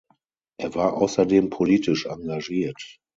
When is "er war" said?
0.57-0.93